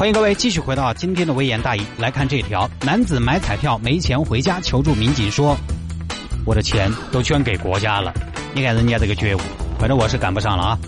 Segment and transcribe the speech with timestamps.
[0.00, 5.54] 欢迎各位继续回到今天的微言大义，来看这条：男子买彩票没钱回家求助民警说
[6.46, 8.10] ：“我的钱都捐给国家了。”
[8.54, 9.40] 你看人家这个觉悟，
[9.78, 10.78] 反正我是赶不上了啊！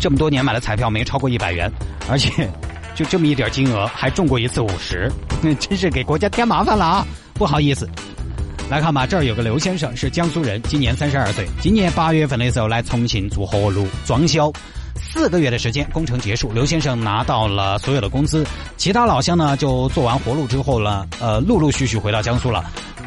[0.00, 1.70] 这么多年买的彩票没超过一百元，
[2.08, 2.50] 而且
[2.94, 5.12] 就这么一点金额还中过一次五十，
[5.60, 7.06] 真是给国家添麻烦了啊！
[7.34, 7.86] 不好意思，
[8.70, 14.50] 来看吧，这儿有个刘先生是江苏人，今年三十二岁，今年八月份的时候来重庆做活路装修。
[15.10, 18.46] 四个月的时间，工程结束，刘先生拿到了所有的工资。
[18.76, 22.64] 其他老乡呢，就做完活路之后呢，呃，陆陆续续回到江苏了。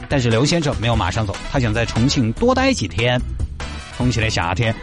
[0.08, 3.20] 但是刘先生没有马上走，他想在重庆多待几天。
[3.98, 4.76] 重庆的夏天，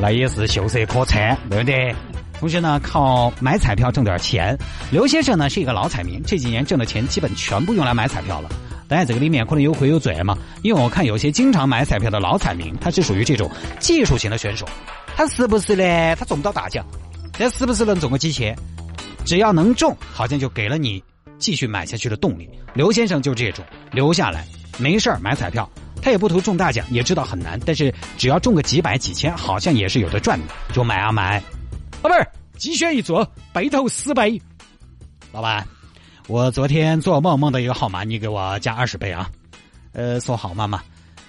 [0.00, 1.94] 那也是秀色可餐，对不对？
[2.38, 4.56] 同时呢，靠买彩票挣点钱。
[4.90, 8.48] 刘先生呢是一个老彩民，这几年挣的钱基本全部用来买彩票了。
[8.88, 14.66] 当然，这个里面可能有亏有罪嘛，因为我看有些经常买彩票的老彩民，他是属于这种技术型的选手。
[15.14, 16.16] 他是不是呢？
[16.16, 16.86] 他中不到大奖，
[17.38, 18.56] 但是不是能中个几千？
[19.26, 21.02] 只要能中，好像就给了你
[21.38, 22.48] 继续买下去的动力。
[22.72, 24.46] 刘先生就这种留下来，
[24.78, 25.68] 没事儿买彩票，
[26.00, 31.36] 他也不图中大奖，也知道很难，但是只要中个几百几千，好像也是有的赚的，就买啊买。
[31.36, 31.42] 啊，
[32.00, 34.40] 不是，机选一做，背投十倍。
[35.30, 35.66] 老板，
[36.28, 39.28] 我昨天做梦梦到一个号码，你给我加二十倍啊。
[39.92, 40.82] 呃，说号码嘛，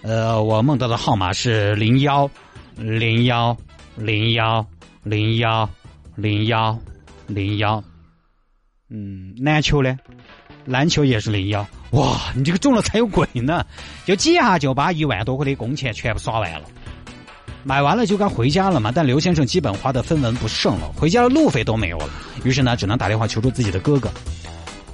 [0.04, 2.30] 呃，我梦到的号码是零幺
[2.76, 3.58] 零幺。
[3.96, 4.66] 零幺
[5.04, 5.70] 零幺
[6.16, 6.80] 零幺
[7.28, 7.84] 零幺，
[8.90, 9.98] 嗯，篮球呢？
[10.64, 11.68] 篮球也是零幺。
[11.92, 13.66] 哇，你这个中了才有鬼呢！
[14.06, 16.68] 就几下就把一万多块的工钱全部刷完了。
[17.66, 22.10] 买完了就该回家了嘛，但刘先生基本花的分文不剩了，回家的路费都没有了。
[22.46, 24.10] 于是呢，只能打电话求助自己的哥哥。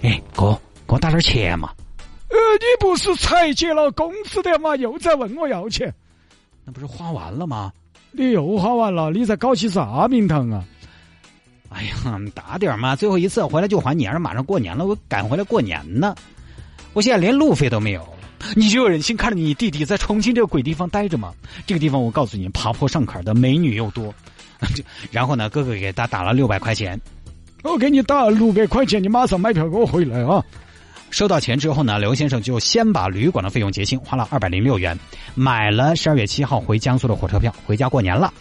[0.06, 0.54] 哎，哥，
[0.88, 1.74] 给我打点钱嘛！
[2.30, 4.76] 呃，你不是才结了工资的吗？
[4.76, 5.92] 又在问我要钱？
[6.64, 7.74] 那不是花完了吗？
[8.12, 10.64] 你又花完了，你在搞起啥名堂啊？
[11.70, 11.96] 哎呀，
[12.36, 16.16] 打点嘛，最后一次回来就还你，马上过年了，我赶回来过年呢。
[16.94, 18.08] 我现在连路费都没有，
[18.56, 21.34] 你就有忍心看着你弟弟在重庆这个鬼地方待着吗？
[21.66, 24.14] 这个地方我告诉你，爬坡上坎的美女又多。
[25.10, 27.00] 然后呢，哥哥给他打了六百块钱，
[27.66, 30.44] 我给你打六百块钱，你马上买票给我回来啊。
[31.10, 34.98] 收到钱之后呢，刘先生就先把旅馆的费用结清，花了二百零六元，
[35.34, 38.32] 买了十二月七号回江苏的火车票，回家过年了。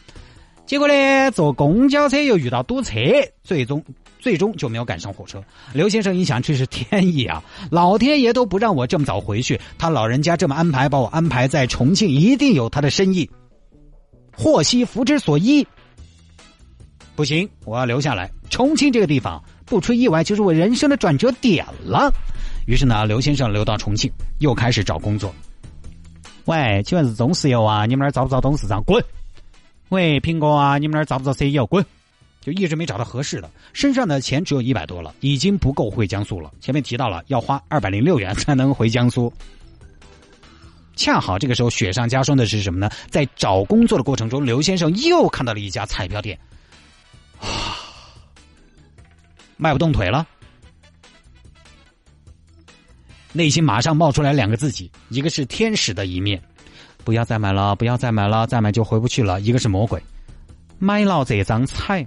[0.67, 2.99] 结果呢，坐公交车又遇到堵车，
[3.43, 3.83] 最终
[4.19, 5.43] 最终就没有赶上火车。
[5.73, 13.29] 刘先生一想，这是天意啊，老天爷都不让我这么早回去，他老人家这么安排，把我安排在重庆，一定有他的深意。
[14.37, 15.67] 祸兮福之所依，
[17.17, 18.31] 不行，我要留下来。
[18.51, 22.13] 重庆这个地方，不出意外就是我人生的转折点了。
[22.67, 25.35] 于是呢，刘先生留到重庆，又开始找工作。
[26.47, 27.87] 喂，请问是中石油啊？
[27.87, 28.83] 你们那儿招不招董事长？
[28.85, 29.03] 滚！
[29.91, 30.77] 喂，苹果啊？
[30.79, 31.67] 你们那儿招不招 CEO？
[31.67, 31.85] 滚！
[32.41, 36.51] 就一直没找到合适的，身上的钱只有一百多了，已经不够回江苏了。
[36.61, 39.33] 前面提到了要花二百零六元才能回江苏。
[40.95, 42.91] 恰好这个时候雪上加霜的是什么呢？
[43.09, 46.39] 在找工作的过程中，刘先生又看到了一家彩票店，
[49.57, 50.27] 迈不动腿了。
[53.33, 56.41] 内心马上冒出来两个自己，一个是天使的一面，
[57.03, 60.01] 不要再买了，不要再买了，再买就回不去了；一个是魔鬼，
[60.79, 62.07] 买了这张彩，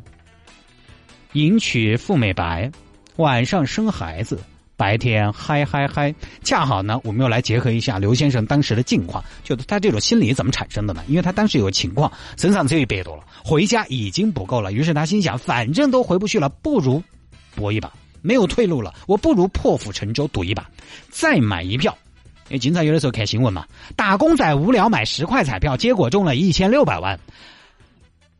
[1.34, 2.72] 迎娶富美白，
[3.18, 4.40] 晚上生孩子，
[4.78, 6.16] 白天嗨嗨嗨。
[6.44, 11.04] 恰好呢，我们又来结合一下刘先生当时的境况，就他这种心理怎么产生的呢？
[11.10, 17.04] 因为他当时有个情况，身上只有一百多了，回家已经不够了，于是他心想，反正都回不去了，不如
[17.58, 17.92] 搏一把。
[18.22, 20.70] 没有退路了，我不如破釜沉舟赌一把，
[21.10, 21.98] 再买一票。
[22.50, 23.66] 因为经常有的时候看新闻嘛，
[23.96, 27.18] 打工仔无聊买十块彩票，结果中了一千六百万；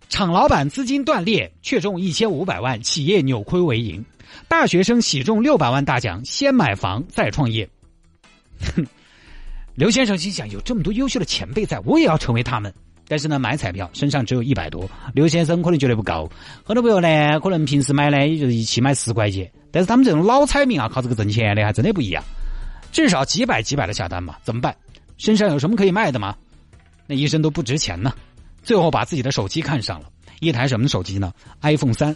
[0.10, 4.02] 厂老板资金断裂，却中一千五百万，企业扭亏为盈；
[4.48, 7.70] 大学生喜中六百万大奖，先买房再创业。
[8.76, 8.86] 哼，
[9.76, 12.74] 刘先生心想：有这么多优秀的前辈在，我也要成为他们。
[13.08, 16.30] 但是呢，买彩票身上只有一百多，刘先生可能觉得不够。
[16.64, 19.50] 很多朋友呢，可能平时买呢，也就是一起买十块钱。
[19.72, 22.24] 但是他们这种老彩民啊，靠这个挣钱的还真的不一样，
[22.92, 24.36] 至少几百几百的下单嘛。
[24.44, 24.76] 怎么办？
[25.18, 26.36] 身上有什么可以卖的吗？
[27.06, 28.14] 那一身都不值钱呢。
[28.64, 30.08] 最后把自己的手机看上了，
[30.42, 32.16] 一台什么手机呢？iPhone 三，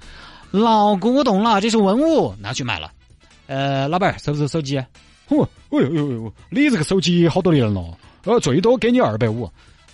[0.50, 2.90] 老古董了，这是文物，拿去卖了。
[3.46, 4.78] 呃，老板收不收手机？
[5.28, 9.50] 哦，哎呦呦呦，你这个手机好多年了，呃，最多给你二百五，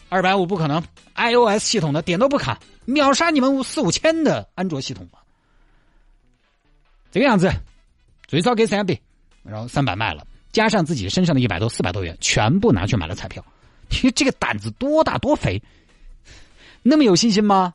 [0.08, 0.82] 二百五不可能
[1.14, 5.19] ，iOS 系统的点都不卡，秒杀你们五四五千的安卓系统嘛。
[7.11, 7.50] 这个样子，
[8.26, 9.00] 最少给三百，
[9.43, 13.44] 然后三百卖了，加上自己身上的一百多、四百多元，全部拿去买了彩票。
[14.03, 15.62] 你这个胆子多大多肥？
[16.82, 17.75] 那么有信心吗？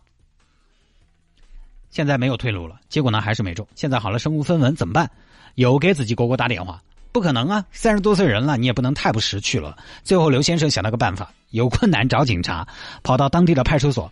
[1.89, 3.67] 现在没有退路了，结果呢还是没中。
[3.75, 5.11] 现在好了，身无分文怎么办？
[5.55, 6.81] 又给自己哥哥打电话，
[7.11, 7.65] 不可能啊！
[7.71, 9.75] 三十多岁人了，你也不能太不识趣了。
[10.03, 12.65] 最后刘先生想了个办法， 有困难找警察，
[13.03, 14.11] 跑到当地的派出所。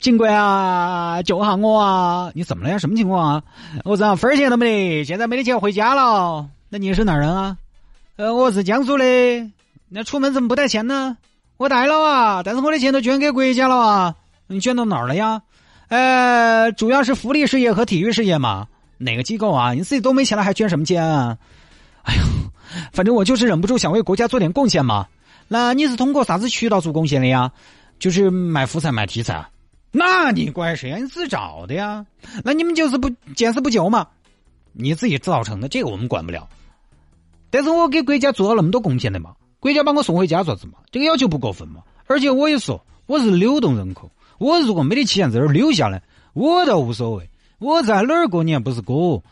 [0.00, 2.30] 警官啊，救下我啊！
[2.34, 2.78] 你怎么了呀？
[2.78, 3.42] 什么情况啊？
[3.84, 6.48] 我这分钱都没得，现在没得钱回家了。
[6.68, 7.56] 那你是哪人啊？
[8.16, 9.04] 呃，我是江苏的。
[9.88, 11.16] 那出门怎么不带钱呢？
[11.56, 14.14] 我带了啊，但是我的钱都捐给国家了啊！
[14.48, 15.42] 你捐到哪儿了呀？
[15.88, 18.66] 呃，主要是福利事业和体育事业嘛。
[18.98, 19.72] 哪个机构啊？
[19.72, 21.38] 你自己都没钱了，还捐什么捐啊？
[22.06, 22.22] 哎呦，
[22.92, 25.06] 反正我就是忍不住想为国家做点贡献嘛。
[25.48, 27.52] 那你是通过啥子渠道做贡献的呀？
[27.98, 29.46] 就是买福彩、买体彩。
[29.90, 30.98] 那你怪谁呀？
[30.98, 32.06] 你自找的呀。
[32.44, 34.08] 那你们就是不见死不救嘛？
[34.72, 36.48] 你自己造成的，这个我们管不了。
[37.50, 40.74] 但是我给国家做了那么多贡献的嘛，国家把我送回家做子嘛？
[40.90, 41.82] 这个要求不过分嘛？
[42.06, 44.10] 而且我也说我是流动人口。
[44.38, 46.02] 我如果没得钱在这儿留下来，
[46.34, 47.30] 我倒无所谓。
[47.58, 49.24] 我在哪儿过年不是过，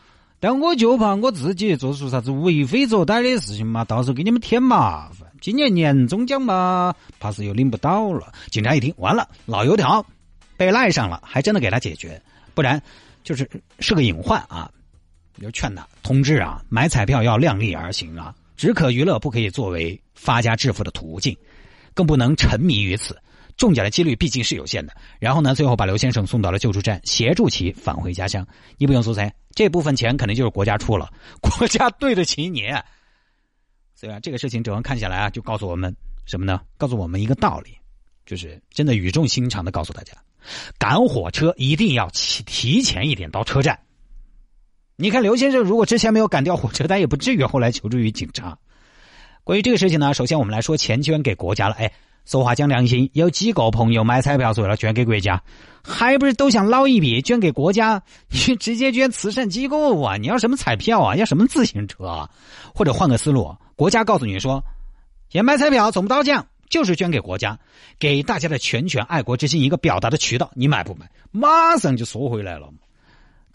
[0.45, 5.27] 但我就怕我自己做出啥子为非作歹的事情嘛，到时候给你们添麻烦。
[5.41, 8.31] 今年年终奖嘛，怕是又领不到了。
[8.51, 10.05] 警察一听，完了，老油条
[10.55, 12.21] 被赖上了，还真的给他解决，
[12.53, 12.79] 不然
[13.23, 13.49] 就是
[13.79, 14.69] 是个隐患啊。
[15.41, 21.35] 就劝他，同志啊，买彩票要量力而行啊，只可娱乐，不可以作为发家致富的途径，
[21.95, 23.17] 更不能沉迷于此。
[23.57, 24.93] 中奖的几率毕竟是有限的。
[25.19, 28.45] 然后呢，最后把刘先生送到了救助站，协助其返回家乡。
[28.77, 32.63] 你不用说噻，这部分钱肯定就是国家出了， 国家对得起你。
[33.95, 36.61] 所以啊，这个事情整个看下来啊，就告诉我们什么呢？
[36.77, 37.71] 告诉我们一个道理，
[38.25, 40.11] 就是真的语重心长的告诉大家，
[40.77, 43.79] 赶火车一定要提提前一点到车站。
[44.97, 48.57] 你看刘先生如果之前没有赶掉火车，他也不至于后来求助于警察。
[49.45, 51.91] 关于这个事情呢，首先我们来说钱捐给国家了，哎。
[52.25, 55.41] 说话讲良心，有几个朋友买彩票是为了捐给国家，
[55.83, 58.01] 还不是都想捞一笔捐给国家？
[58.29, 60.17] 你直接捐慈善机构啊！
[60.17, 61.15] 你要什么彩票啊？
[61.15, 62.29] 要什么自行车啊？
[62.73, 64.63] 或者换个思路，国家告诉你说，
[65.31, 67.59] 也买彩票总不到奖，就是捐给国家，
[67.99, 70.49] 给大家的拳拳爱国之心一个表达的渠道。
[70.55, 71.07] 你买不买？
[71.31, 72.69] 马上就缩回来了。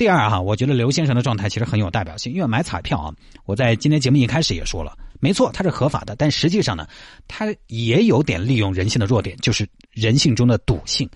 [0.01, 3.13] 第二哈，我觉得刘先生的状态其实很有代表性，因为买彩票啊，
[3.45, 6.89] 我在今天节目一开始也说了，没错，它是合法的，但实际上呢，
[7.29, 11.07] 它也有点利用人性的弱点，就是人性中的赌性。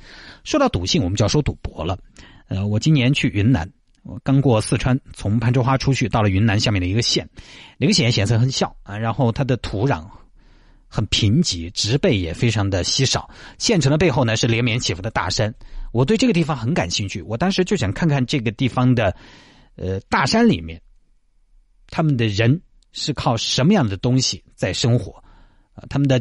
[0.45, 1.99] 说到赌性，我们就要说赌博了。
[2.49, 3.67] 呃，我今年去云南，
[4.03, 7.27] 我刚过四川，从攀枝花出去，到了云南下面的一个县，
[7.79, 10.05] 那个县险色很小啊，然后它的土壤。
[10.87, 13.29] 很贫瘠，植被也非常的稀少。
[13.59, 15.53] 县城的背后呢是连绵起伏的大山。
[15.95, 19.15] 我对这个地方很感兴趣，我当时就想看看这个地方的，
[19.77, 20.83] 呃，大山里面，
[21.87, 22.61] 他们的人
[22.91, 25.23] 是靠什么样的东西在生活？
[25.73, 26.21] 啊，他们的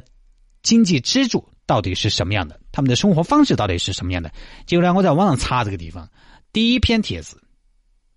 [0.61, 2.61] 经济支柱到底是什么样的？
[2.71, 4.31] 他们的生活方式到底是什么样的？
[4.67, 6.07] 结果呢，我在网上查这个地方，
[6.51, 7.41] 第一篇帖子，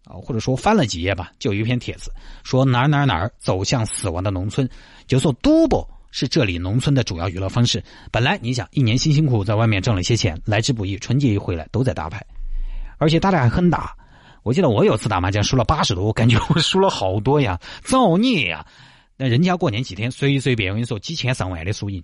[0.05, 2.13] 啊，或者说翻了几页吧，就有一篇帖子
[2.45, 4.69] 说哪儿哪儿哪儿走向死亡的农村，
[5.07, 5.89] 就说都博。
[6.19, 7.85] 是这里农村的主要娱乐方式。
[8.11, 12.25] 本来你想一年辛辛苦苦在外面挣了一些钱，来之不易，春节一回来都在打牌，
[12.97, 13.95] 而且打的还很大。
[14.43, 18.67] 我记得我有次打麻将输了八十多，我感觉 我输了好多呀，造孽呀！
[19.19, 22.03] 那人家过年几天随随便我跟你说几千上万的输赢，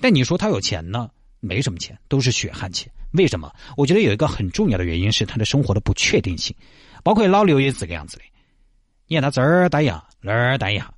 [0.00, 1.08] 但你说他有钱呢？
[1.40, 2.92] 没什么钱，都是血汗钱。
[3.12, 3.50] 为什么？
[3.74, 6.54] 我觉得有一个很重要的原因是他的生活的不确定性，
[7.02, 8.22] 包括老刘也是这个样子的。
[9.06, 10.92] 你看他这儿待一下，那儿待一下。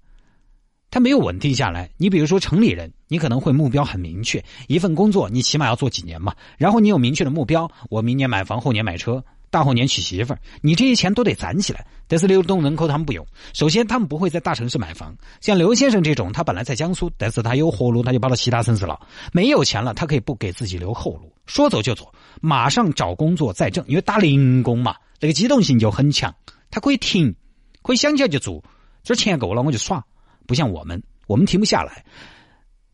[0.92, 1.90] 他没有稳定下来。
[1.96, 6.34] 你比如说城里人，你可能会目标很明确，一份工作你起码要做几年嘛。
[6.58, 10.38] 然后你有明确的目标，我明年买房，后年买车，大后年娶媳妇儿。
[10.61, 11.87] 你这些钱都得攒起来。
[12.06, 13.26] 但是流动人口他们不用。
[13.54, 15.16] 首先，他们不会在大城市买房。
[15.40, 19.00] 像刘先生这种，他本来在江苏，但是他有活路，他就跑到其他城市了。
[19.32, 23.82] 没有钱了，他可以不给自己留后路，说走就走，马上找工作再挣。
[23.88, 26.34] 因为打零工嘛，那个机动性就很强，
[26.70, 27.34] 他可以停，
[27.80, 28.62] 可以想起来就做。
[29.02, 30.04] 这钱够了，我就耍。
[30.46, 32.04] 不像我们，我们停不下来。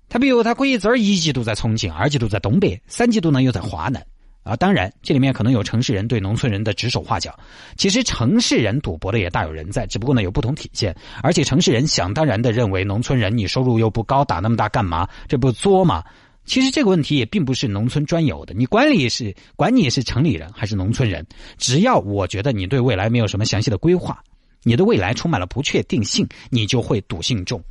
[0.08, 4.02] 他比如他可以这儿一季度在重庆，二季度在东北，三季度呢又在华南
[4.42, 4.56] 啊。
[4.56, 7.38] 当然，这里面可能有城市人对农村人的指手画脚。
[7.76, 10.96] 其实城市人赌博的也大有人在，只不过呢有不同体现。
[11.22, 15.06] 而且城市人想当然的认为农村人你收入又不高，打那么大干嘛？
[15.28, 16.02] 这不作吗？
[16.46, 18.54] 其实这个问题也并不是农村专有的。
[18.54, 21.26] 你管理是管你是城里人还是农村人，
[21.58, 24.18] 只要我觉得你对未来没有什么详细的规划。
[24.62, 27.62] 你的未来充满了不确定性，你就会赌性重。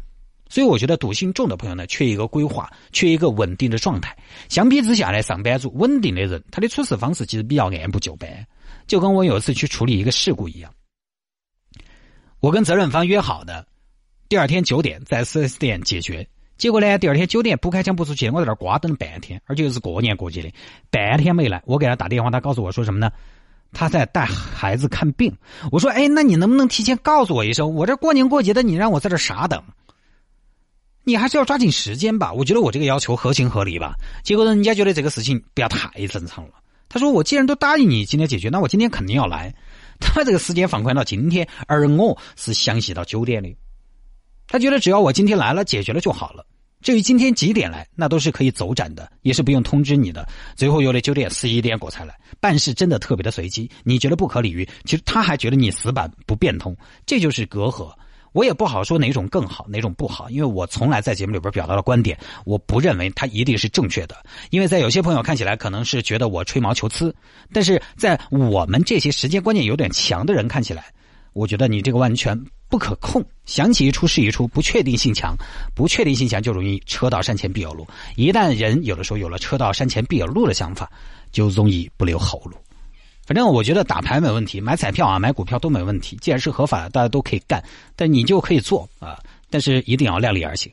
[0.49, 4.15] 所以我觉得赌性重的朋友呢，缺一个规划，缺一个稳定的状态。
[4.47, 8.29] 相比之下呢，上班族稳定的人，他的处事方式其实比较按部就班。
[8.87, 10.73] 就跟我有一次去处理一个事故一样，
[12.39, 13.67] 我跟责任方约好的，
[14.29, 16.25] 第二天九点在四 S 店解决。
[16.57, 20.53] 结果呢，第二天九点不开枪不出去，我在那儿挂等了半天，而且又是过年过节的，
[20.89, 21.61] 半天没来。
[21.65, 23.11] 我给他打电话，他告诉我说什么呢？
[23.77, 25.31] 他在带孩子看病。
[25.71, 27.75] 我说，哎，那你能不能提前告诉我一声？
[27.75, 29.61] 我这过年过节的，你让我在这傻等。
[31.03, 33.93] 你还是要抓紧时间吧，我觉得我这个要求合情合理吧。
[34.23, 36.53] 结果人家觉得这个事情不要太正常了。
[36.89, 39.53] 他说：“我既然都答应你今天解决，那我今天肯定要来。
[40.01, 43.55] ”他把这个时间放宽到今天，而我是详细到九点的。
[44.47, 46.43] 他觉得只要我今天来了解决了就好了。
[46.87, 50.25] 至于今天几点来，那都是可以走展的，也是不用通知你的。
[50.55, 53.69] 最后有的九点十一点过才来，办事真的特别的随机。
[53.83, 56.73] 你觉得不可理喻，其实他还觉得你死板不变通，
[57.05, 57.93] 这就是隔阂。
[58.31, 64.15] 我也不好说哪种更好，哪种不好，因为我从来在节目里边表达的观点，我不认为它一定是正确的。
[64.49, 67.13] 因为在有些朋友看起来可能是觉得我吹毛求疵，
[67.51, 70.85] 但是在我们这些时间观念有点强的人看起来，
[71.37, 72.35] 我觉得你这个完全
[72.67, 73.23] 不可控。
[73.45, 75.35] 想起一出是一出，不确定性强，
[75.75, 77.87] 不确定性强就容易车到山前必有路。
[78.15, 80.91] 一旦人有的时候有了车到山前必有路的想法，
[81.31, 82.57] 就容易不留后路。
[83.27, 86.17] 反正我觉得打牌没问题，买彩票啊、买股票都没问题。
[86.19, 87.63] 既然是合法的，大家都可以干，
[87.95, 89.19] 但你就可以做啊，
[89.51, 90.71] 但是一定要量力而行。